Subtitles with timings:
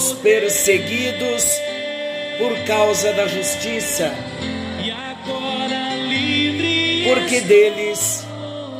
[0.00, 1.44] os perseguidos
[2.38, 4.10] por causa da justiça,
[4.82, 8.24] E agora livre porque deles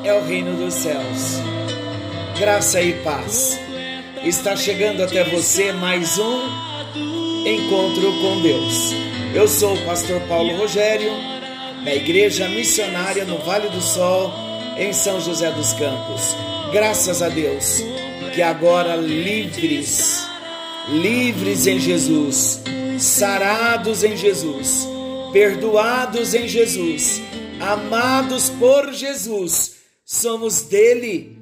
[0.03, 1.39] é o reino dos céus.
[2.39, 3.61] Graça e paz.
[4.25, 6.41] Está chegando até você mais um
[7.47, 8.93] encontro com Deus.
[9.35, 11.13] Eu sou o pastor Paulo Rogério,
[11.85, 14.33] da Igreja Missionária no Vale do Sol,
[14.79, 16.35] em São José dos Campos.
[16.73, 17.85] Graças a Deus
[18.35, 20.30] que agora livres,
[20.91, 22.61] livres em Jesus,
[22.99, 24.89] sarados em Jesus,
[25.33, 27.23] perdoados em Jesus,
[27.61, 31.39] amados por Jesus, somos dele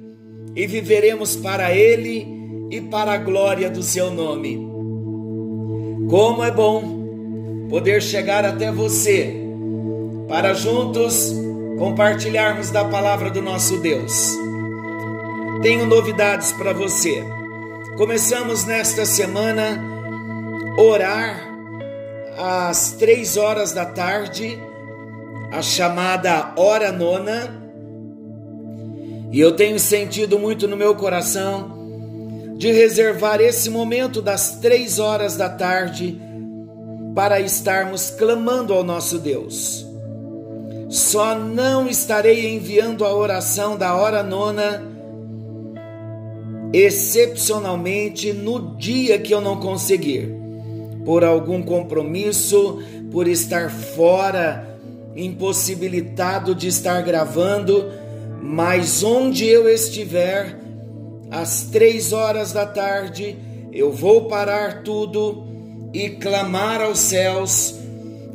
[0.55, 2.27] e viveremos para ele
[2.69, 4.59] e para a glória do seu nome.
[6.09, 9.35] Como é bom poder chegar até você
[10.27, 11.33] para juntos
[11.77, 14.35] compartilharmos da palavra do nosso Deus.
[15.61, 17.23] Tenho novidades para você.
[17.97, 19.77] Começamos nesta semana
[20.77, 21.49] orar
[22.37, 24.57] às três horas da tarde,
[25.51, 27.59] a chamada hora nona,
[29.31, 31.77] e eu tenho sentido muito no meu coração
[32.57, 36.19] de reservar esse momento das três horas da tarde
[37.13, 39.85] para estarmos clamando ao nosso Deus.
[40.89, 44.88] Só não estarei enviando a oração da hora nona
[46.73, 50.29] excepcionalmente no dia que eu não conseguir,
[51.05, 52.81] por algum compromisso,
[53.11, 54.77] por estar fora,
[55.15, 57.91] impossibilitado de estar gravando,
[58.41, 60.59] mas onde eu estiver,
[61.31, 63.37] às três horas da tarde,
[63.71, 65.45] eu vou parar tudo
[65.93, 67.75] e clamar aos céus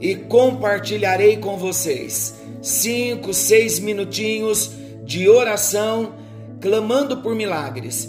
[0.00, 2.34] e compartilharei com vocês
[2.64, 4.70] cinco, seis minutinhos
[5.04, 6.14] de oração,
[6.60, 8.08] clamando por milagres.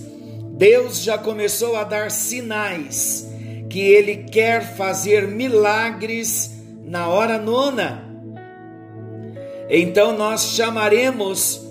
[0.57, 3.29] Deus já começou a dar sinais
[3.69, 6.51] que Ele quer fazer milagres
[6.81, 8.05] na hora nona.
[9.69, 11.61] Então nós chamaremos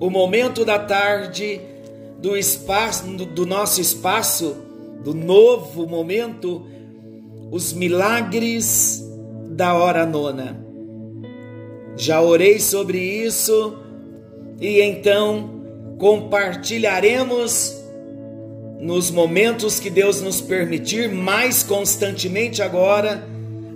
[0.00, 1.60] o momento da tarde
[2.18, 4.56] do espaço do, nosso espaço,
[5.04, 6.64] do novo momento,
[7.50, 9.04] os milagres
[9.50, 10.64] da hora nona.
[11.94, 13.76] Já orei sobre isso
[14.58, 15.60] e então
[15.98, 17.79] compartilharemos
[18.80, 23.28] nos momentos que Deus nos permitir, mais constantemente agora,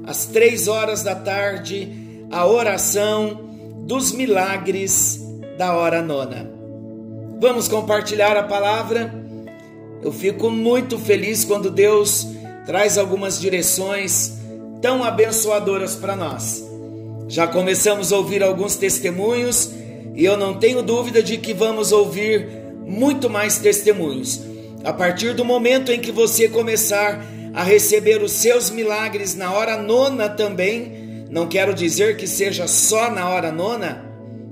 [0.06, 3.40] às três horas da tarde, a oração
[3.86, 5.20] dos milagres
[5.58, 6.50] da hora nona.
[7.38, 9.14] Vamos compartilhar a palavra.
[10.02, 12.26] Eu fico muito feliz quando Deus
[12.64, 14.38] traz algumas direções
[14.80, 16.64] tão abençoadoras para nós.
[17.28, 19.70] Já começamos a ouvir alguns testemunhos
[20.14, 22.48] e eu não tenho dúvida de que vamos ouvir
[22.86, 24.53] muito mais testemunhos.
[24.84, 27.24] A partir do momento em que você começar
[27.54, 33.10] a receber os seus milagres na hora nona também, não quero dizer que seja só
[33.10, 34.04] na hora nona,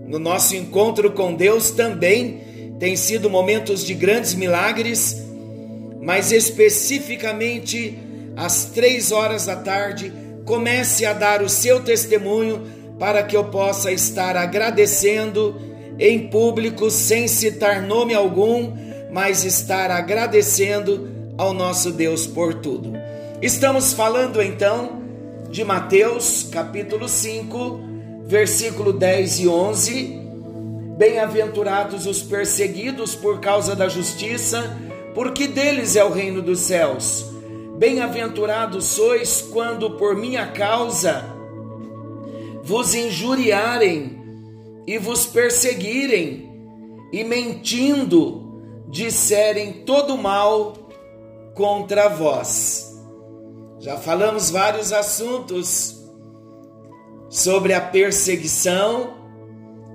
[0.07, 5.23] no nosso encontro com Deus também tem sido momentos de grandes milagres,
[6.01, 7.99] mas especificamente
[8.35, 10.13] às três horas da tarde,
[10.45, 12.63] comece a dar o seu testemunho
[12.99, 15.61] para que eu possa estar agradecendo
[15.99, 18.73] em público, sem citar nome algum,
[19.13, 22.93] mas estar agradecendo ao nosso Deus por tudo.
[23.43, 25.03] Estamos falando então
[25.51, 27.81] de Mateus capítulo 5,
[28.25, 30.21] versículo 10 e 11.
[30.97, 34.79] Bem-aventurados os perseguidos por causa da justiça,
[35.15, 37.27] porque deles é o reino dos céus.
[37.77, 41.25] Bem-aventurados sois quando por minha causa
[42.63, 44.19] vos injuriarem
[44.87, 46.51] e vos perseguirem,
[47.13, 48.42] e mentindo
[48.93, 50.75] disserem todo mal
[51.55, 52.95] contra vós.
[53.81, 56.05] Já falamos vários assuntos
[57.31, 59.15] sobre a perseguição,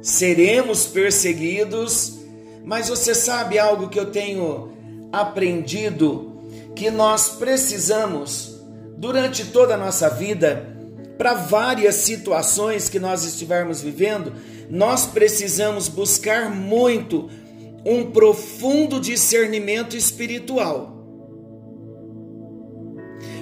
[0.02, 2.18] seremos perseguidos,
[2.66, 4.74] mas você sabe algo que eu tenho
[5.14, 6.42] aprendido?
[6.76, 8.60] Que nós precisamos,
[8.98, 10.76] durante toda a nossa vida,
[11.20, 14.34] para várias situações que nós estivermos vivendo,
[14.72, 17.30] nós precisamos buscar muito
[17.90, 20.94] um profundo discernimento espiritual.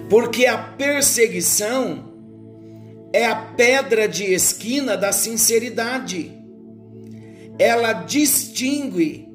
[0.08, 2.14] Porque a perseguição
[3.12, 6.32] é a pedra de esquina da sinceridade.
[7.58, 9.28] Ela distingue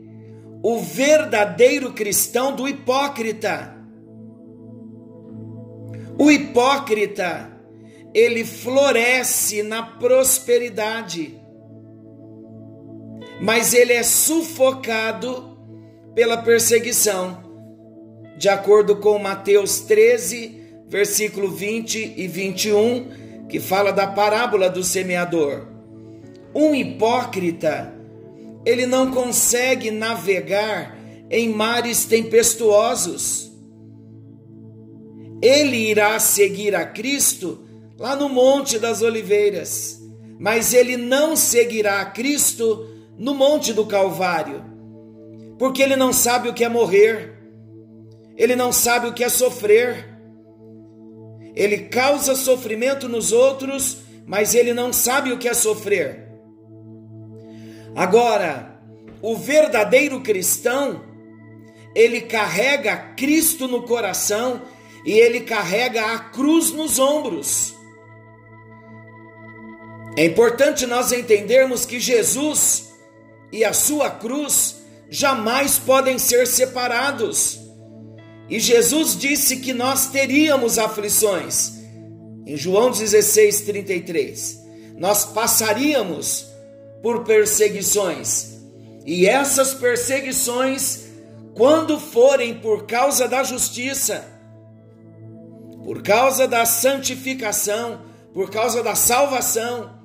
[0.63, 3.77] o verdadeiro cristão do hipócrita.
[6.17, 7.51] O hipócrita,
[8.15, 11.40] ele floresce na prosperidade,
[13.41, 15.57] mas ele é sufocado
[16.15, 17.43] pela perseguição.
[18.37, 25.67] De acordo com Mateus 13, versículo 20 e 21, que fala da parábola do semeador.
[26.55, 27.95] Um hipócrita,
[28.65, 30.99] ele não consegue navegar
[31.31, 33.51] em mares tempestuosos.
[35.41, 37.65] Ele irá seguir a Cristo
[37.99, 39.99] lá no Monte das Oliveiras,
[40.39, 42.90] mas ele não seguirá a Cristo
[43.21, 44.65] no Monte do Calvário,
[45.59, 47.39] porque ele não sabe o que é morrer,
[48.35, 50.09] ele não sabe o que é sofrer,
[51.55, 56.31] ele causa sofrimento nos outros, mas ele não sabe o que é sofrer.
[57.95, 58.81] Agora,
[59.21, 61.03] o verdadeiro cristão,
[61.95, 64.63] ele carrega Cristo no coração
[65.05, 67.75] e ele carrega a cruz nos ombros.
[70.17, 72.90] É importante nós entendermos que Jesus
[73.53, 74.77] e a sua cruz
[75.09, 77.59] jamais podem ser separados.
[78.49, 81.79] E Jesus disse que nós teríamos aflições.
[82.47, 84.61] Em João 16, 33,
[84.97, 86.47] nós passaríamos
[87.03, 88.59] por perseguições.
[89.07, 91.07] E essas perseguições,
[91.55, 94.25] quando forem por causa da justiça,
[95.85, 98.03] por causa da santificação,
[98.35, 99.99] por causa da salvação,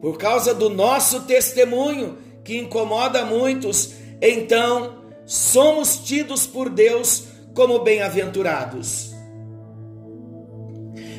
[0.00, 7.24] por causa do nosso testemunho que incomoda muitos, então somos tidos por Deus
[7.54, 9.14] como bem-aventurados.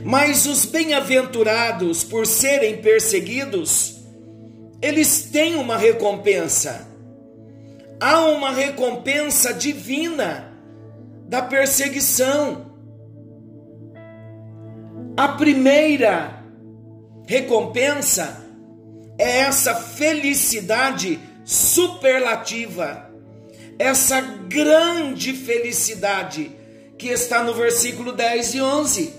[0.04, 3.96] Mas os bem-aventurados, por serem perseguidos,
[4.80, 6.88] eles têm uma recompensa.
[8.00, 10.54] Há uma recompensa divina
[11.28, 12.76] da perseguição.
[15.18, 16.44] A primeira
[17.26, 18.45] recompensa
[19.18, 23.10] é essa felicidade superlativa,
[23.78, 26.52] essa grande felicidade
[26.98, 29.14] que está no versículo 10 e 11.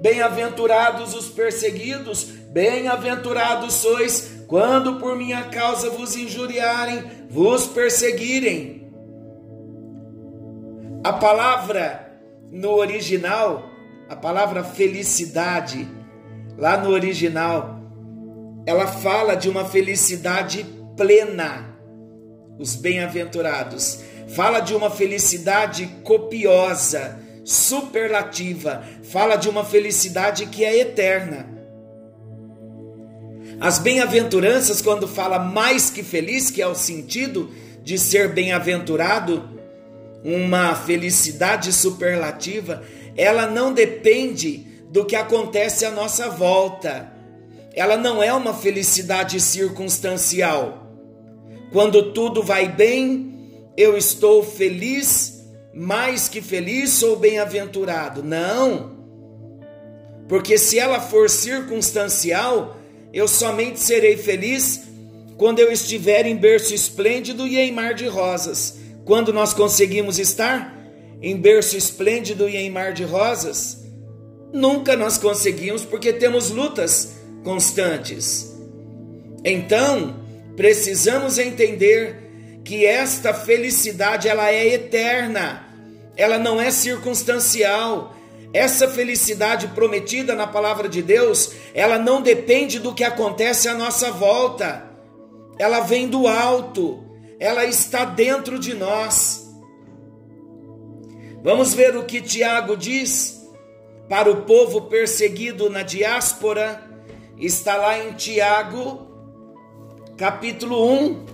[0.00, 8.90] Bem-aventurados os perseguidos, bem-aventurados sois quando por minha causa vos injuriarem, vos perseguirem.
[11.02, 12.20] A palavra
[12.50, 13.70] no original,
[14.08, 15.88] a palavra felicidade,
[16.56, 17.75] lá no original,
[18.66, 20.66] ela fala de uma felicidade
[20.96, 21.78] plena.
[22.58, 24.00] Os bem-aventurados
[24.34, 31.46] fala de uma felicidade copiosa, superlativa, fala de uma felicidade que é eterna.
[33.60, 37.50] As bem-aventuranças, quando fala mais que feliz, que é o sentido
[37.82, 39.48] de ser bem-aventurado,
[40.24, 42.82] uma felicidade superlativa,
[43.16, 47.15] ela não depende do que acontece à nossa volta.
[47.76, 50.90] Ela não é uma felicidade circunstancial.
[51.70, 58.22] Quando tudo vai bem, eu estou feliz, mais que feliz, sou bem-aventurado.
[58.22, 58.96] Não.
[60.26, 62.78] Porque se ela for circunstancial,
[63.12, 64.84] eu somente serei feliz
[65.36, 68.78] quando eu estiver em berço esplêndido e em mar de rosas.
[69.04, 70.74] Quando nós conseguimos estar
[71.20, 73.84] em berço esplêndido e em mar de rosas?
[74.50, 77.15] Nunca nós conseguimos porque temos lutas
[77.46, 78.52] constantes.
[79.44, 80.16] Então,
[80.56, 85.64] precisamos entender que esta felicidade ela é eterna.
[86.16, 88.16] Ela não é circunstancial.
[88.52, 94.10] Essa felicidade prometida na palavra de Deus, ela não depende do que acontece à nossa
[94.10, 94.90] volta.
[95.56, 97.04] Ela vem do alto.
[97.38, 99.46] Ela está dentro de nós.
[101.44, 103.40] Vamos ver o que Tiago diz
[104.08, 106.85] para o povo perseguido na diáspora.
[107.38, 109.06] Está lá em Tiago,
[110.16, 111.26] capítulo 1.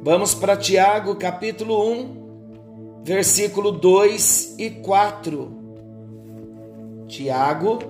[0.00, 5.50] Vamos para Tiago, capítulo 1, versículo 2 e 4.
[7.08, 7.80] Tiago,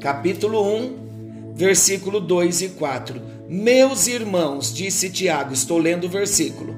[0.00, 3.22] capítulo 1, versículo 2 e 4.
[3.48, 6.76] Meus irmãos, disse Tiago, estou lendo o versículo.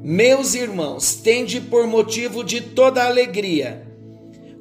[0.00, 3.84] Meus irmãos, tende por motivo de toda alegria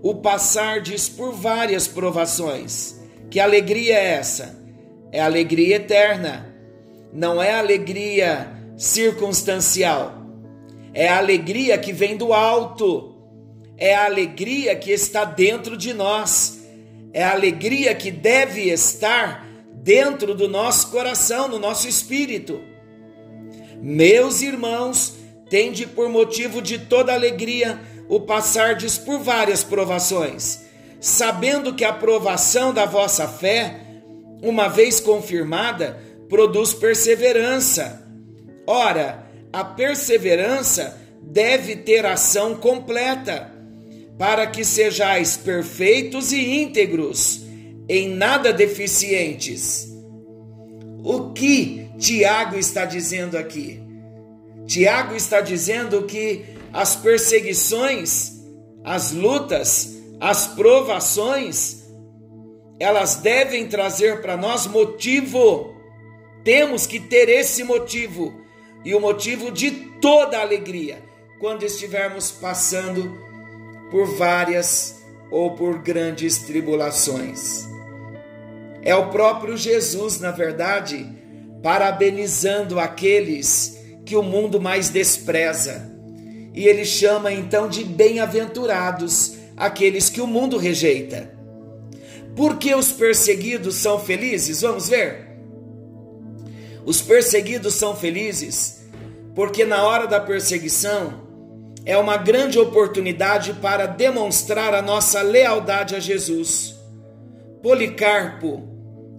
[0.01, 3.04] o passardes por várias provações.
[3.29, 4.63] Que alegria é essa?
[5.11, 6.53] É alegria eterna,
[7.13, 10.25] não é alegria circunstancial.
[10.93, 13.15] É a alegria que vem do alto,
[13.77, 16.59] é a alegria que está dentro de nós,
[17.11, 22.61] é a alegria que deve estar dentro do nosso coração, no nosso espírito.
[23.81, 25.15] Meus irmãos,
[25.49, 30.64] tende por motivo de toda alegria o passardes por várias provações,
[31.05, 33.79] sabendo que a provação da vossa fé,
[34.41, 38.03] uma vez confirmada, produz perseverança.
[38.65, 43.51] Ora, a perseverança deve ter ação completa,
[44.17, 47.41] para que sejais perfeitos e íntegros,
[47.87, 49.87] em nada deficientes.
[51.03, 53.79] O que Tiago está dizendo aqui?
[54.65, 56.43] Tiago está dizendo que
[56.73, 58.41] as perseguições,
[58.83, 61.83] as lutas, as provações,
[62.79, 65.75] elas devem trazer para nós motivo.
[66.43, 68.33] Temos que ter esse motivo
[68.83, 71.01] e o motivo de toda alegria
[71.39, 73.19] quando estivermos passando
[73.91, 77.67] por várias ou por grandes tribulações.
[78.81, 81.05] É o próprio Jesus, na verdade,
[81.63, 85.95] parabenizando aqueles que o mundo mais despreza
[86.55, 91.33] e ele chama então de bem-aventurados aqueles que o mundo rejeita.
[92.35, 94.61] Por que os perseguidos são felizes?
[94.61, 95.25] Vamos ver.
[96.85, 98.85] Os perseguidos são felizes
[99.35, 101.25] porque na hora da perseguição
[101.85, 106.73] é uma grande oportunidade para demonstrar a nossa lealdade a Jesus.
[107.61, 108.63] Policarpo,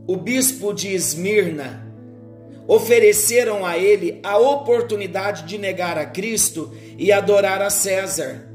[0.07, 1.87] o bispo de Esmirna,
[2.67, 8.49] ofereceram a ele a oportunidade de negar a Cristo e adorar a César.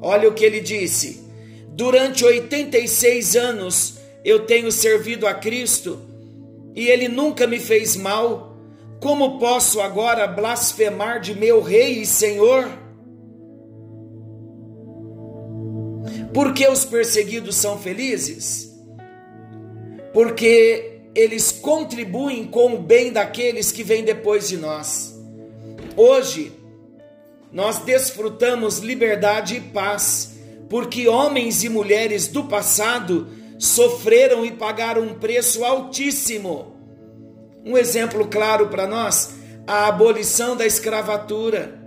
[0.00, 1.25] Olha o que ele disse:
[1.76, 6.00] Durante 86 anos eu tenho servido a Cristo
[6.74, 8.56] e ele nunca me fez mal.
[8.98, 12.66] Como posso agora blasfemar de meu Rei e Senhor?
[16.32, 18.74] Por que os perseguidos são felizes?
[20.14, 25.14] Porque eles contribuem com o bem daqueles que vêm depois de nós.
[25.94, 26.52] Hoje,
[27.52, 30.35] nós desfrutamos liberdade e paz,
[30.68, 36.74] porque homens e mulheres do passado sofreram e pagaram um preço altíssimo.
[37.64, 39.34] Um exemplo claro para nós:
[39.66, 41.80] a abolição da escravatura,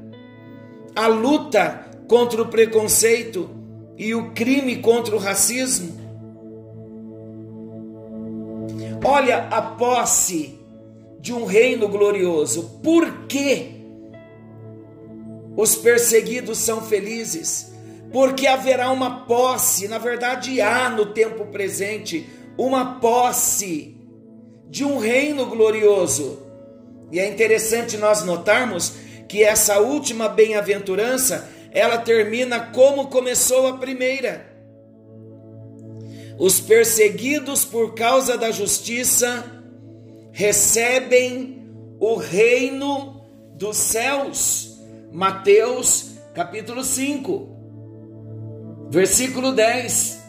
[0.96, 3.50] a luta contra o preconceito
[3.98, 6.00] e o crime contra o racismo
[9.04, 10.60] Olha a posse
[11.20, 12.80] de um reino glorioso.
[12.84, 13.72] Por que
[15.56, 17.72] os perseguidos são felizes?
[18.12, 23.98] Porque haverá uma posse, na verdade há no tempo presente uma posse
[24.68, 26.44] de um reino glorioso.
[27.12, 28.94] E é interessante nós notarmos
[29.28, 34.50] que essa última bem-aventurança, ela termina como começou a primeira
[36.40, 39.62] os perseguidos por causa da justiça
[40.32, 41.68] recebem
[42.00, 43.26] o reino
[43.56, 44.80] dos céus.
[45.12, 47.49] Mateus capítulo 5,
[48.90, 50.20] versículo 10.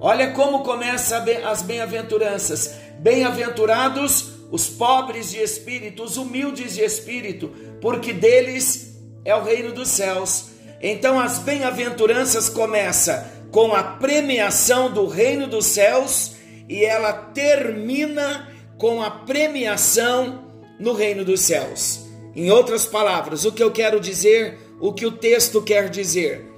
[0.00, 2.74] Olha como começa as bem-aventuranças.
[2.98, 9.88] Bem-aventurados os pobres de espírito, os humildes de espírito, porque deles é o reino dos
[9.88, 10.46] céus.
[10.80, 16.32] Então as bem-aventuranças começam com a premiação do reino dos céus
[16.68, 20.44] e ela termina com a premiação
[20.78, 22.04] no reino dos céus.
[22.34, 26.53] Em outras palavras, o que eu quero dizer, o que o texto quer dizer,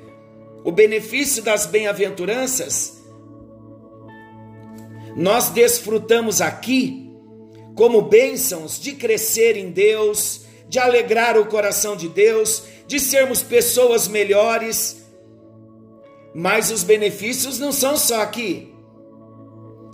[0.66, 3.02] o benefício das bem-aventuranças,
[5.16, 7.10] nós desfrutamos aqui
[7.74, 14.08] como bênçãos de crescer em Deus, de alegrar o coração de Deus, de sermos pessoas
[14.08, 15.06] melhores
[16.38, 18.70] mas os benefícios não são só aqui.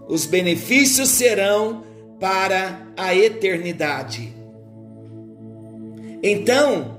[0.08, 1.84] Os benefícios serão
[2.18, 4.34] para a eternidade.
[6.20, 6.98] Então,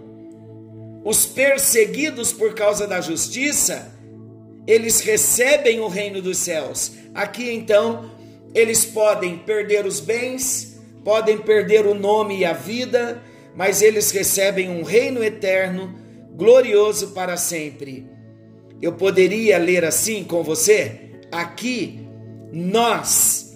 [1.04, 3.94] os perseguidos por causa da justiça,
[4.66, 6.94] eles recebem o reino dos céus.
[7.14, 8.10] Aqui então,
[8.54, 13.22] eles podem perder os bens, podem perder o nome e a vida,
[13.56, 15.94] mas eles recebem um reino eterno,
[16.32, 18.08] glorioso para sempre.
[18.82, 21.22] Eu poderia ler assim com você?
[21.32, 22.08] Aqui
[22.52, 23.54] nós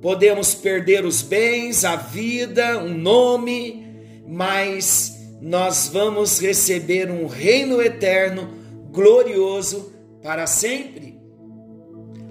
[0.00, 3.86] podemos perder os bens, a vida, um nome,
[4.26, 8.50] mas nós vamos receber um reino eterno,
[8.90, 9.92] glorioso
[10.22, 11.18] para sempre.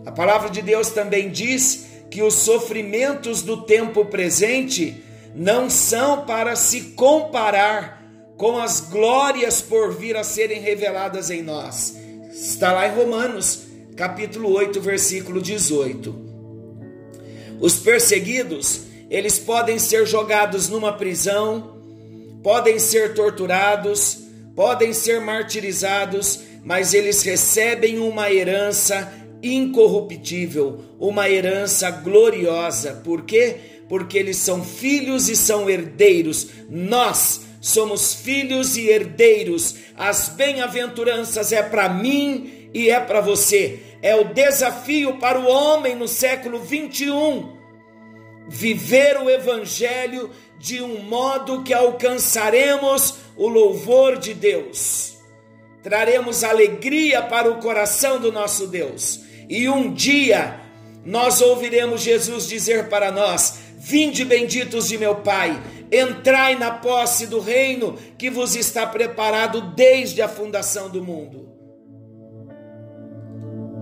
[0.06, 5.04] A palavra de Deus também diz que os sofrimentos do tempo presente
[5.36, 8.04] não são para se comparar
[8.38, 11.96] com as glórias por vir a serem reveladas em nós.
[12.32, 13.64] Está lá em Romanos,
[13.96, 16.28] capítulo 8, versículo 18.
[17.60, 21.77] Os perseguidos, eles podem ser jogados numa prisão,
[22.48, 24.20] podem ser torturados,
[24.56, 29.12] podem ser martirizados, mas eles recebem uma herança
[29.44, 33.02] incorruptível, uma herança gloriosa.
[33.04, 33.58] Por quê?
[33.90, 36.48] Porque eles são filhos e são herdeiros.
[36.70, 39.76] Nós somos filhos e herdeiros.
[39.98, 43.80] As bem-aventuranças é para mim e é para você.
[44.02, 47.58] É o desafio para o homem no século 21
[48.48, 50.30] viver o evangelho
[50.68, 55.16] de um modo que alcançaremos o louvor de Deus.
[55.82, 59.22] Traremos alegria para o coração do nosso Deus.
[59.48, 60.60] E um dia
[61.06, 65.58] nós ouviremos Jesus dizer para nós: Vinde benditos de meu Pai,
[65.90, 71.48] entrai na posse do reino que vos está preparado desde a fundação do mundo.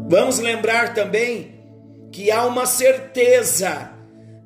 [0.08, 1.56] Vamos lembrar também
[2.12, 3.95] que há uma certeza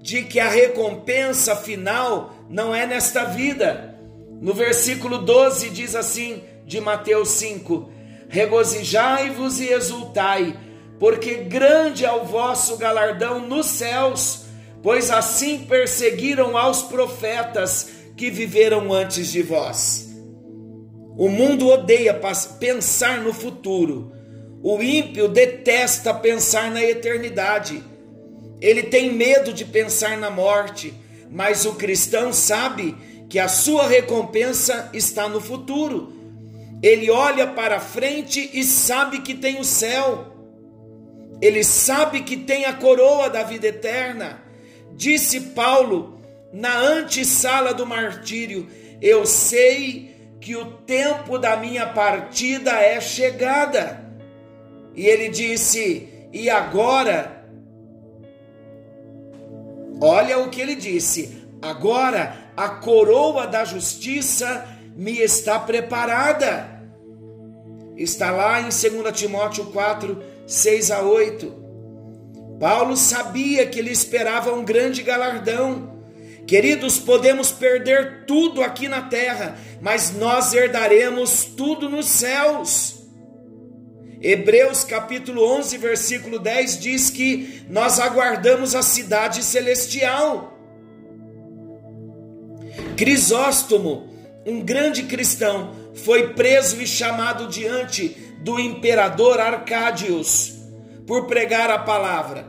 [0.01, 3.98] de que a recompensa final não é nesta vida.
[4.41, 7.89] No versículo 12 diz assim, de Mateus 5:
[8.29, 10.58] Regozijai-vos e exultai,
[11.00, 14.46] porque grande é o vosso galardão nos céus,
[14.82, 20.10] pois assim perseguiram aos profetas que viveram antes de vós.
[21.18, 22.18] O mundo odeia
[22.60, 24.13] pensar no futuro.
[24.63, 27.84] O ímpio detesta pensar na eternidade.
[28.62, 30.94] Ele tem medo de pensar na morte,
[31.30, 32.96] mas o cristão sabe
[33.30, 36.13] que a sua recompensa está no futuro.
[36.82, 40.33] Ele olha para frente e sabe que tem o céu.
[41.42, 44.42] Ele sabe que tem a coroa da vida eterna.
[44.94, 46.20] Disse Paulo
[46.51, 48.68] na antessala do martírio:
[49.01, 54.03] Eu sei que o tempo da minha partida é chegada.
[54.96, 57.39] E ele disse: E agora
[60.01, 66.79] Olha o que ele disse: agora a coroa da justiça me está preparada.
[67.96, 71.59] Está lá em 2 Timóteo 4, 6 a 8.
[72.59, 75.98] Paulo sabia que lhe esperava um grande galardão.
[76.46, 82.99] Queridos, podemos perder tudo aqui na terra, mas nós herdaremos tudo nos céus.
[84.22, 90.58] Hebreus capítulo 11, versículo 10 diz que nós aguardamos a cidade celestial.
[92.98, 94.10] Crisóstomo,
[94.46, 98.10] um grande cristão, foi preso e chamado diante
[98.42, 100.53] do imperador Arcádios
[101.08, 102.46] por pregar a palavra.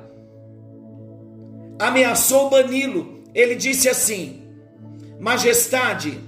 [1.78, 3.22] Ameaçou bani-lo.
[3.32, 4.42] Ele disse assim:
[5.20, 6.18] Majestade,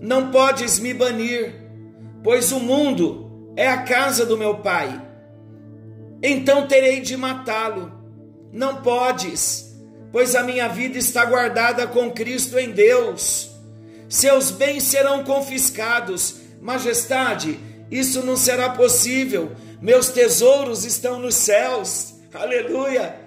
[0.00, 1.54] não podes me banir,
[2.22, 3.25] pois o mundo
[3.56, 5.02] é a casa do meu pai.
[6.22, 7.90] Então terei de matá-lo.
[8.52, 9.74] Não podes,
[10.12, 13.50] pois a minha vida está guardada com Cristo em Deus.
[14.08, 16.36] Seus bens serão confiscados.
[16.60, 17.58] Majestade,
[17.90, 19.52] isso não será possível.
[19.80, 22.14] Meus tesouros estão nos céus.
[22.32, 23.18] Aleluia.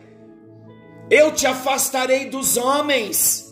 [1.09, 3.49] Eu te afastarei dos homens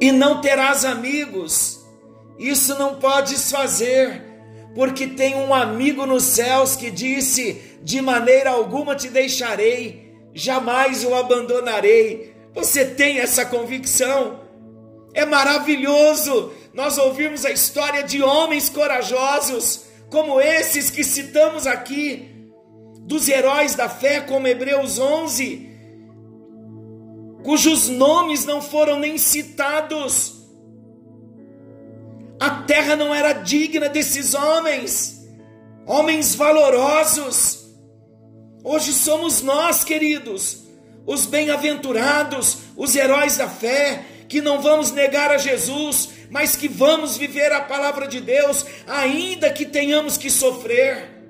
[0.00, 1.83] e não terás amigos
[2.38, 4.22] isso não podes fazer,
[4.74, 11.14] porque tem um amigo nos céus que disse: De maneira alguma te deixarei, jamais o
[11.14, 12.34] abandonarei.
[12.54, 14.40] Você tem essa convicção?
[15.12, 22.50] É maravilhoso nós ouvimos a história de homens corajosos, como esses que citamos aqui,
[23.02, 25.70] dos heróis da fé, como Hebreus 11,
[27.44, 30.33] cujos nomes não foram nem citados
[32.44, 35.26] a terra não era digna desses homens,
[35.86, 37.64] homens valorosos.
[38.62, 40.64] Hoje somos nós, queridos,
[41.06, 47.16] os bem-aventurados, os heróis da fé, que não vamos negar a Jesus, mas que vamos
[47.16, 51.24] viver a palavra de Deus, ainda que tenhamos que sofrer,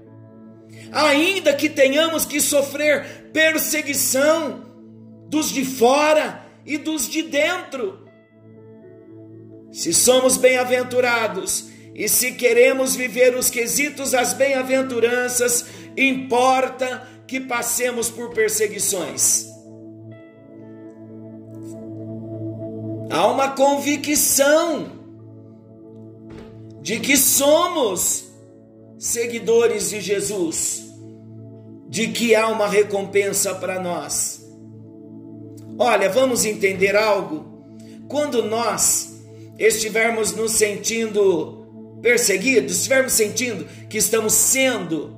[0.90, 4.64] ainda que tenhamos que sofrer perseguição
[5.28, 8.03] dos de fora e dos de dentro.
[9.74, 11.64] Se somos bem-aventurados
[11.96, 19.48] e se queremos viver os quesitos das bem-aventuranças, importa que passemos por perseguições.
[23.10, 24.92] Há uma convicção
[26.80, 28.26] de que somos
[28.96, 30.84] seguidores de Jesus,
[31.88, 34.40] de que há uma recompensa para nós.
[35.76, 37.44] Olha, vamos entender algo?
[38.08, 39.13] Quando nós
[39.58, 45.16] estivermos nos sentindo perseguidos, estivermos sentindo que estamos sendo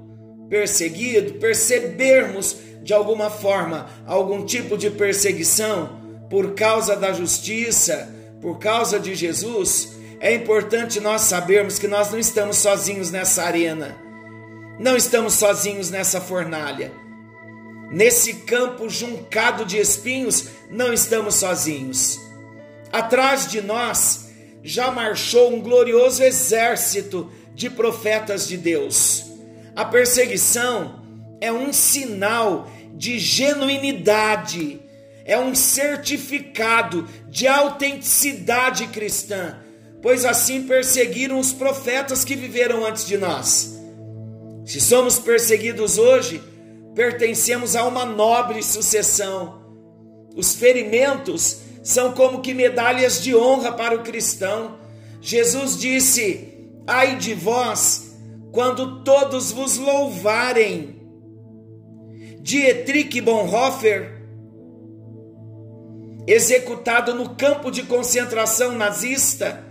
[0.49, 9.01] perseguidos, percebermos de alguma forma algum tipo de perseguição por causa da justiça, por causa
[9.01, 13.96] de Jesus, é importante nós sabermos que nós não estamos sozinhos nessa arena,
[14.79, 16.92] não estamos sozinhos nessa fornalha.
[17.90, 22.18] Nesse campo juncado de espinhos, não estamos sozinhos.
[22.92, 24.25] Atrás de nós
[24.66, 29.24] já marchou um glorioso exército de profetas de Deus.
[29.76, 31.02] A perseguição
[31.40, 34.81] é um sinal de genuinidade,
[35.24, 39.57] é um certificado de autenticidade cristã,
[40.02, 43.79] pois assim perseguiram os profetas que viveram antes de nós.
[44.64, 46.42] Se somos perseguidos hoje,
[46.92, 49.62] pertencemos a uma nobre sucessão.
[50.35, 54.77] Os ferimentos são como que medalhas de honra para o cristão.
[55.20, 58.16] Jesus disse: Ai de vós,
[58.51, 60.96] quando todos vos louvarem.
[62.40, 64.20] Dietrich Bonhoeffer,
[66.27, 69.64] executado no campo de concentração nazista,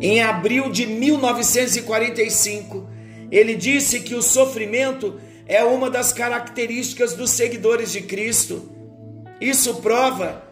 [0.00, 2.88] em abril de 1945,
[3.32, 8.78] ele disse que o sofrimento é uma das características dos seguidores de Cristo.
[9.40, 10.42] Isso prova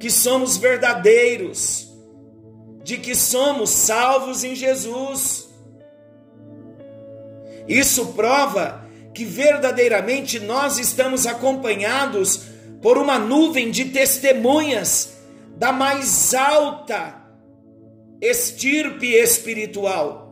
[0.00, 1.88] que somos verdadeiros,
[2.82, 5.48] de que somos salvos em Jesus.
[7.68, 12.42] Isso prova que verdadeiramente nós estamos acompanhados
[12.82, 15.14] por uma nuvem de testemunhas
[15.56, 17.22] da mais alta
[18.20, 20.23] estirpe espiritual.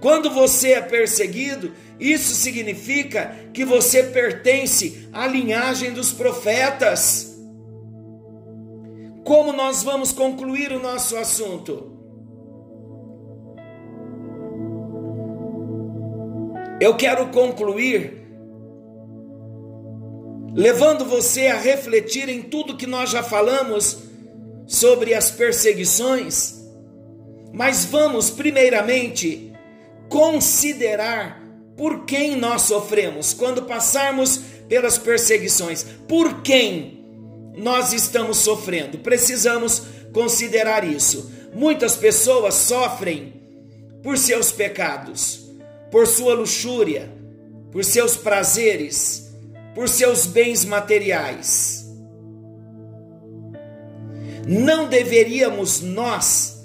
[0.00, 7.38] Quando você é perseguido, isso significa que você pertence à linhagem dos profetas.
[9.24, 11.98] Como nós vamos concluir o nosso assunto?
[16.80, 18.20] Eu quero concluir
[20.54, 23.98] levando você a refletir em tudo que nós já falamos
[24.66, 26.64] sobre as perseguições,
[27.52, 29.49] mas vamos primeiramente
[30.10, 31.40] considerar
[31.76, 35.86] por quem nós sofremos quando passarmos pelas perseguições.
[36.06, 37.02] Por quem
[37.56, 38.98] nós estamos sofrendo?
[38.98, 41.32] Precisamos considerar isso.
[41.54, 43.32] Muitas pessoas sofrem
[44.02, 45.48] por seus pecados,
[45.90, 47.10] por sua luxúria,
[47.72, 49.32] por seus prazeres,
[49.74, 51.88] por seus bens materiais.
[54.46, 56.59] Não deveríamos nós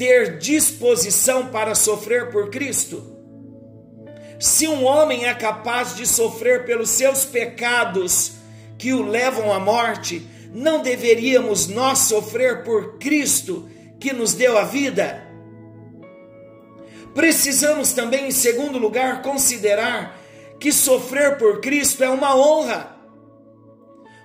[0.00, 3.04] ter disposição para sofrer por Cristo?
[4.40, 8.32] Se um homem é capaz de sofrer pelos seus pecados
[8.78, 13.68] que o levam à morte, não deveríamos nós sofrer por Cristo
[14.00, 15.22] que nos deu a vida?
[17.14, 20.18] Precisamos também, em segundo lugar, considerar
[20.58, 22.96] que sofrer por Cristo é uma honra.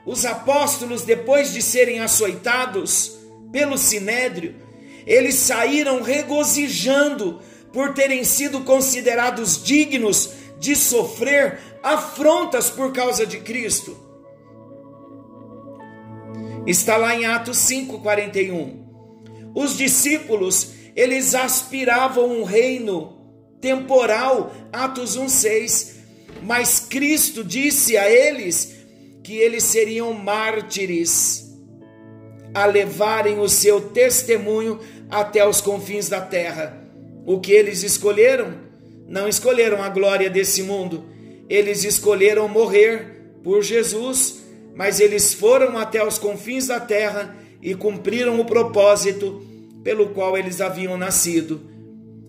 [0.06, 3.18] Os apóstolos, depois de serem açoitados
[3.52, 4.64] pelo sinédrio,
[5.06, 7.40] eles saíram regozijando
[7.72, 13.96] por terem sido considerados dignos de sofrer afrontas por causa de Cristo.
[16.66, 18.84] Está lá em Atos 5:41.
[19.54, 23.16] Os discípulos, eles aspiravam um reino
[23.62, 25.96] temporal, Atos 1:6,
[26.42, 28.74] mas Cristo disse a eles
[29.24, 31.46] que eles seriam mártires
[32.54, 36.82] a levarem o seu testemunho até os confins da terra.
[37.26, 38.54] O que eles escolheram?
[39.08, 41.06] Não escolheram a glória desse mundo,
[41.48, 44.42] eles escolheram morrer por Jesus,
[44.74, 49.46] mas eles foram até os confins da terra e cumpriram o propósito
[49.84, 51.62] pelo qual eles haviam nascido.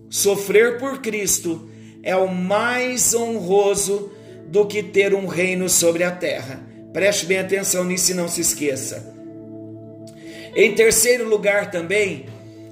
[0.09, 1.67] Sofrer por Cristo
[2.03, 4.11] é o mais honroso
[4.47, 6.61] do que ter um reino sobre a terra.
[6.93, 9.13] Preste bem atenção nisso e não se esqueça.
[10.55, 12.25] Em terceiro lugar, também,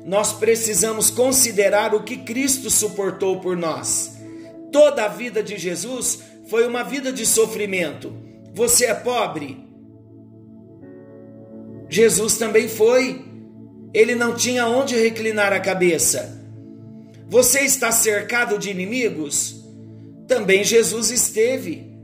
[0.05, 4.15] nós precisamos considerar o que Cristo suportou por nós.
[4.71, 8.15] Toda a vida de Jesus foi uma vida de sofrimento.
[8.53, 9.65] Você é pobre?
[11.89, 13.25] Jesus também foi.
[13.93, 16.39] Ele não tinha onde reclinar a cabeça.
[17.27, 19.65] Você está cercado de inimigos?
[20.27, 21.97] Também Jesus esteve.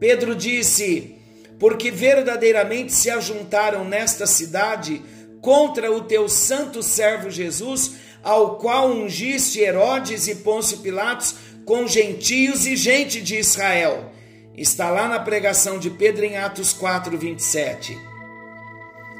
[0.00, 1.16] Pedro disse:
[1.58, 5.00] porque verdadeiramente se ajuntaram nesta cidade
[5.42, 11.34] contra o teu santo servo Jesus, ao qual ungiste Herodes e Pôncio Pilatos
[11.66, 14.12] com gentios e gente de Israel.
[14.56, 17.98] Está lá na pregação de Pedro em Atos 4, 27.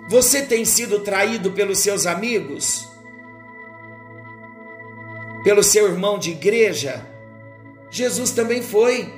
[0.09, 2.87] Você tem sido traído pelos seus amigos?
[5.43, 7.05] Pelo seu irmão de igreja?
[7.91, 9.13] Jesus também foi.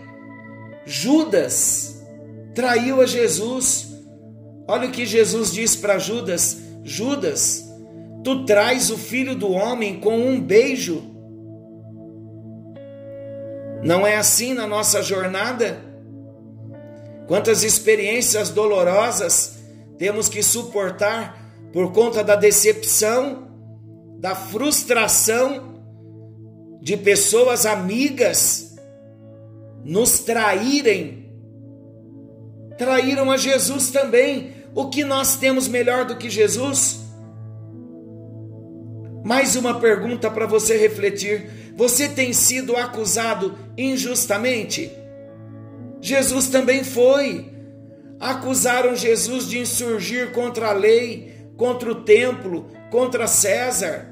[0.87, 2.03] Judas
[2.55, 3.89] traiu a Jesus.
[4.67, 7.65] Olha o que Jesus diz para Judas: Judas,
[8.23, 11.03] tu traz o filho do homem com um beijo.
[13.83, 15.83] Não é assim na nossa jornada?
[17.27, 19.59] Quantas experiências dolorosas
[19.99, 21.43] temos que suportar
[21.73, 23.49] por conta da decepção,
[24.19, 25.75] da frustração
[26.81, 28.77] de pessoas amigas
[29.83, 31.33] nos traírem.
[32.77, 34.53] Traíram a Jesus também.
[34.75, 37.01] O que nós temos melhor do que Jesus?
[39.25, 41.73] Mais uma pergunta para você refletir.
[41.77, 44.91] Você tem sido acusado injustamente?
[46.01, 47.53] Jesus também foi.
[48.19, 54.09] Acusaram Jesus de insurgir contra a lei, contra o templo, contra César.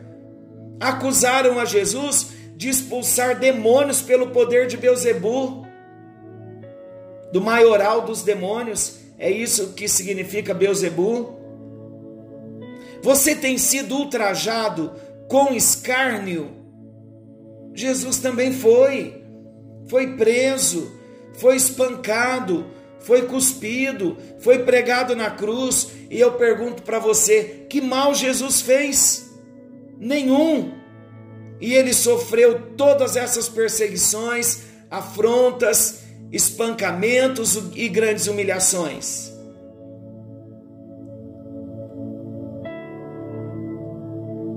[0.80, 5.66] Acusaram a Jesus de expulsar demônios pelo poder de Beuzebu,
[7.32, 9.01] do maioral dos demônios.
[9.22, 11.38] É isso que significa Beuzebu.
[13.04, 14.92] Você tem sido ultrajado
[15.28, 16.50] com escárnio.
[17.72, 19.22] Jesus também foi.
[19.86, 20.90] Foi preso,
[21.34, 22.66] foi espancado,
[22.98, 25.86] foi cuspido, foi pregado na cruz.
[26.10, 29.30] E eu pergunto para você: que mal Jesus fez?
[30.00, 30.72] Nenhum.
[31.60, 36.01] E ele sofreu todas essas perseguições, afrontas,
[36.32, 39.30] espancamentos e grandes humilhações.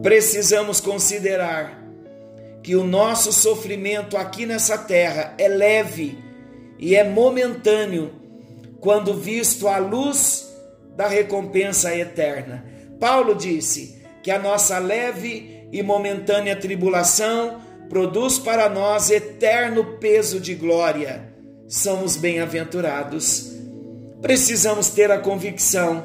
[0.01, 1.83] Precisamos considerar
[2.63, 6.17] que o nosso sofrimento aqui nessa terra é leve
[6.79, 8.13] e é momentâneo
[8.79, 10.47] quando visto à luz
[10.95, 12.65] da recompensa eterna.
[12.99, 17.59] Paulo disse que a nossa leve e momentânea tribulação
[17.89, 21.34] produz para nós eterno peso de glória
[21.67, 23.51] somos bem-aventurados.
[24.21, 26.03] Precisamos ter a convicção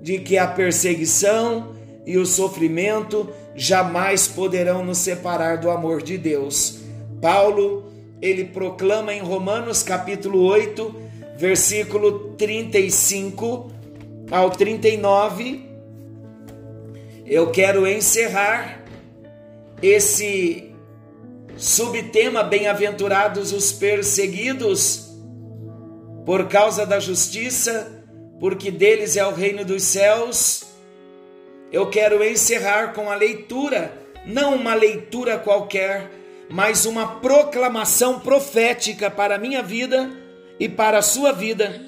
[0.00, 6.80] de que a perseguição e o sofrimento jamais poderão nos separar do amor de Deus.
[7.20, 7.84] Paulo,
[8.20, 10.94] ele proclama em Romanos capítulo 8,
[11.36, 13.70] versículo 35
[14.30, 15.70] ao 39.
[17.26, 18.82] Eu quero encerrar
[19.80, 20.71] esse
[21.62, 25.12] Subtema: Bem-aventurados os perseguidos
[26.26, 28.04] por causa da justiça,
[28.40, 30.64] porque deles é o reino dos céus.
[31.70, 33.96] Eu quero encerrar com a leitura,
[34.26, 36.10] não uma leitura qualquer,
[36.50, 40.10] mas uma proclamação profética para a minha vida
[40.58, 41.80] e para a sua vida,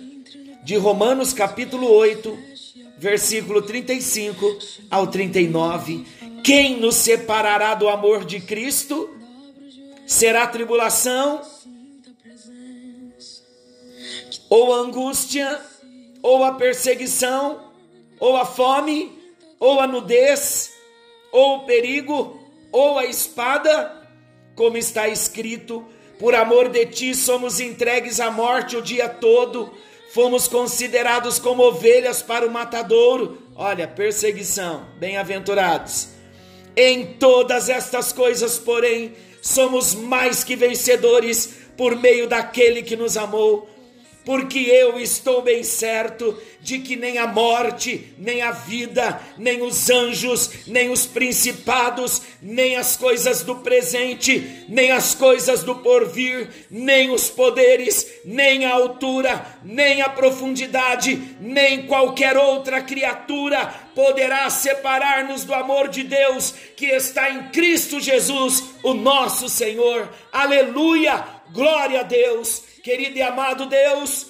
[0.62, 2.38] de Romanos capítulo 8,
[2.96, 4.56] versículo 35
[4.88, 6.06] ao 39.
[6.44, 9.13] Quem nos separará do amor de Cristo?
[10.06, 11.40] Será tribulação,
[14.48, 15.60] ou angústia,
[16.22, 17.72] ou a perseguição,
[18.20, 19.18] ou a fome,
[19.58, 20.72] ou a nudez,
[21.32, 22.38] ou o perigo,
[22.70, 24.08] ou a espada,
[24.54, 25.86] como está escrito:
[26.18, 29.72] por amor de ti somos entregues à morte o dia todo,
[30.12, 33.42] fomos considerados como ovelhas para o matadouro.
[33.56, 36.08] Olha, perseguição, bem-aventurados.
[36.76, 39.14] Em todas estas coisas, porém,
[39.44, 43.68] somos mais que vencedores por meio daquele que nos amou
[44.24, 49.90] porque eu estou bem certo de que nem a morte, nem a vida, nem os
[49.90, 57.10] anjos, nem os principados, nem as coisas do presente, nem as coisas do porvir, nem
[57.10, 65.52] os poderes, nem a altura, nem a profundidade, nem qualquer outra criatura poderá separar-nos do
[65.52, 70.08] amor de Deus que está em Cristo Jesus, o nosso Senhor.
[70.32, 71.22] Aleluia!
[71.52, 72.73] Glória a Deus!
[72.84, 74.26] Querido e amado Deus,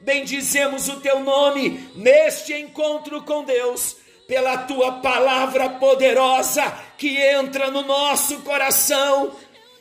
[0.00, 6.62] bendizemos o teu nome neste encontro com Deus, pela tua palavra poderosa
[6.96, 9.36] que entra no nosso coração,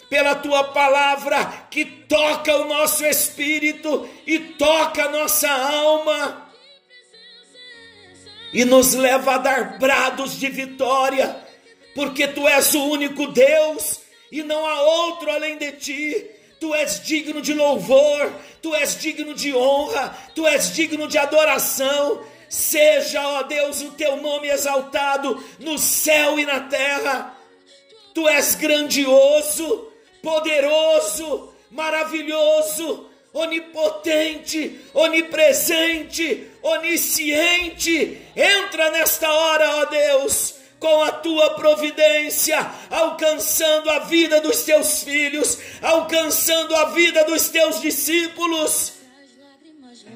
[0.10, 6.52] pela tua palavra que toca o nosso espírito e toca a nossa alma
[8.52, 11.34] e nos leva a dar brados de vitória,
[11.96, 17.00] porque tu és o único Deus e não há outro além de ti Tu és
[17.00, 22.24] digno de louvor, tu és digno de honra, tu és digno de adoração.
[22.50, 27.36] Seja, ó Deus, o teu nome exaltado no céu e na terra.
[28.14, 29.92] Tu és grandioso,
[30.24, 38.22] poderoso, maravilhoso, onipotente, onipresente, onisciente.
[38.36, 42.60] Entra nesta hora, ó Deus, com a tua providência,
[42.90, 48.94] alcançando a vida dos teus filhos, alcançando a vida dos teus discípulos.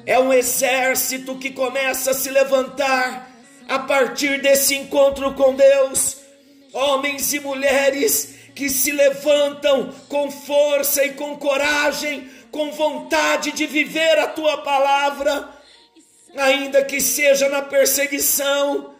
[0.06, 3.30] É um exército que começa a se levantar
[3.68, 6.16] a partir desse encontro com Deus.
[6.72, 14.18] Homens e mulheres que se levantam com força e com coragem, com vontade de viver
[14.18, 15.48] a tua palavra,
[16.36, 18.91] ainda que seja na perseguição,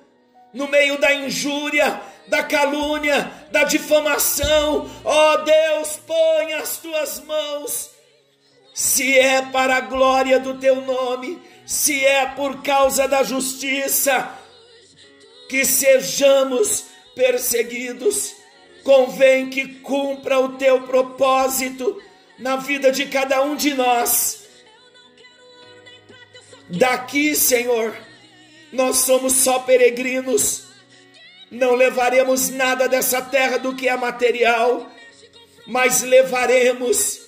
[0.53, 4.91] no meio da injúria, da calúnia, da difamação.
[5.05, 7.91] Ó oh Deus, põe as tuas mãos.
[8.75, 14.31] Se é para a glória do teu nome, se é por causa da justiça,
[15.49, 18.35] que sejamos perseguidos,
[18.83, 22.01] convém que cumpra o teu propósito
[22.38, 24.43] na vida de cada um de nós.
[26.69, 27.95] Daqui, Senhor,
[28.73, 30.65] nós somos só peregrinos,
[31.51, 34.91] não levaremos nada dessa terra do que é material,
[35.67, 37.21] mas levaremos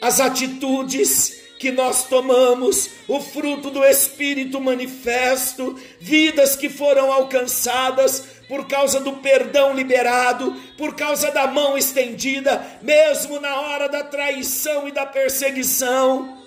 [0.00, 8.66] as atitudes que nós tomamos, o fruto do Espírito manifesto, vidas que foram alcançadas por
[8.68, 14.92] causa do perdão liberado, por causa da mão estendida, mesmo na hora da traição e
[14.92, 16.38] da perseguição.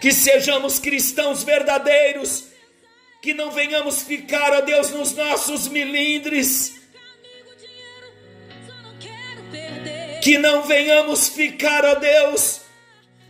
[0.00, 2.44] Que sejamos cristãos verdadeiros,
[3.20, 6.78] que não venhamos ficar, ó Deus, nos nossos milindres.
[10.22, 12.60] Que não venhamos ficar, ó Deus,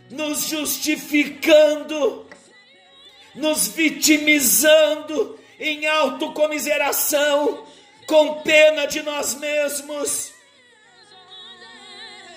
[0.09, 2.27] nos justificando,
[3.33, 7.65] nos vitimizando em autocomiseração,
[8.05, 10.31] com pena de nós mesmos.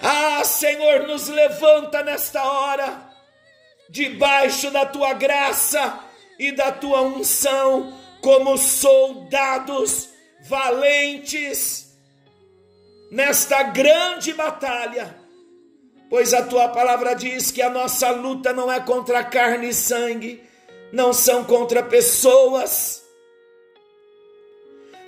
[0.00, 3.10] Ah, Senhor, nos levanta nesta hora,
[3.88, 6.11] debaixo da tua graça
[6.48, 10.08] e da tua unção, como soldados
[10.48, 11.86] valentes
[13.10, 15.16] nesta grande batalha,
[16.08, 20.42] pois a tua palavra diz que a nossa luta não é contra carne e sangue,
[20.92, 23.02] não são contra pessoas,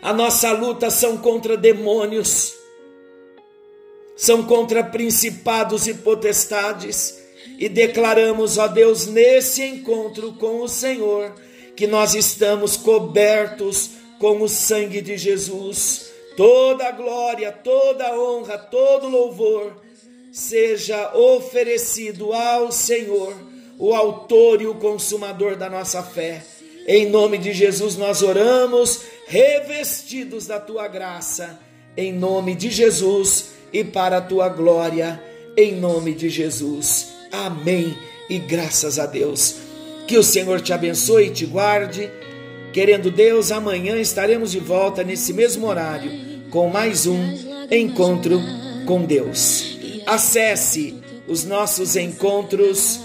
[0.02, 2.54] a nossa luta são contra demônios,
[4.16, 7.23] são contra principados e potestades
[7.58, 11.34] e declaramos, ó Deus, nesse encontro com o Senhor,
[11.76, 16.10] que nós estamos cobertos com o sangue de Jesus.
[16.36, 19.76] Toda glória, toda honra, todo louvor
[20.32, 23.34] seja oferecido ao Senhor,
[23.78, 26.42] o autor e o consumador da nossa fé.
[26.86, 31.58] Em nome de Jesus nós oramos, revestidos da tua graça,
[31.96, 35.22] em nome de Jesus e para a tua glória,
[35.56, 37.13] em nome de Jesus.
[37.34, 37.96] Amém.
[38.28, 39.56] E graças a Deus.
[40.06, 42.10] Que o Senhor te abençoe e te guarde.
[42.72, 46.10] Querendo Deus, amanhã estaremos de volta nesse mesmo horário
[46.50, 47.18] com mais um
[47.70, 48.40] encontro
[48.86, 49.78] com Deus.
[50.06, 50.94] Acesse
[51.26, 53.00] os nossos encontros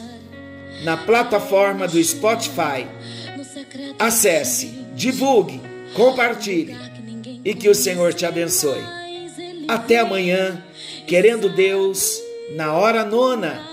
[0.84, 2.86] na plataforma do Spotify.
[3.98, 5.62] Acesse, divulgue,
[5.96, 6.76] compartilhe
[7.44, 8.84] e que o Senhor te abençoe.
[9.68, 10.64] Até amanhã,
[11.08, 12.22] querendo Deus,
[12.56, 13.69] na hora nona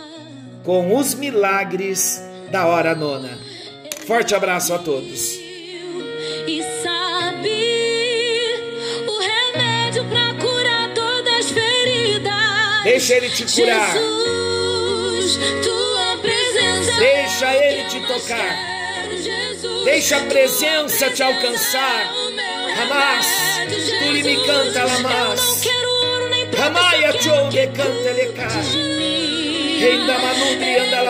[0.67, 3.39] com os milagres da hora nona.
[4.05, 5.31] Forte abraço a todos.
[6.47, 7.75] E sabe
[9.07, 12.83] o remédio para curar todas as feridas.
[12.83, 13.93] Deixa ele te curar.
[13.93, 16.93] Jesus, tua presença.
[16.99, 19.07] Deixa ele te tocar.
[19.23, 22.13] Jesus, Deixa a presença te alcançar.
[22.83, 23.27] Hamas,
[23.69, 25.63] tu me canta, Lamas.
[26.59, 28.13] Ramaia chou de canta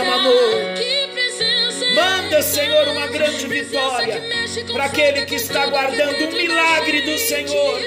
[0.05, 0.77] manô.
[1.95, 4.23] Manda, Senhor, uma grande vitória
[4.73, 7.81] para aquele que está aguardando um milagre do Senhor.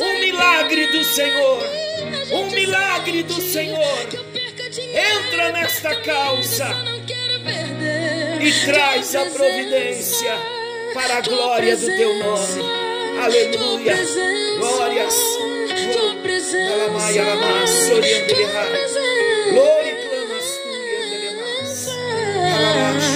[0.00, 1.62] Um milagre do Senhor.
[2.32, 4.08] Um milagre do Senhor.
[4.76, 6.66] Entra nesta causa
[8.40, 10.36] e traz a providência
[10.92, 12.62] para a glória do teu nome.
[13.22, 13.96] Aleluia.
[14.58, 15.14] Glórias.
[16.54, 18.91] Alamai, alamai, soriando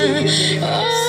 [0.09, 1.06] Oh.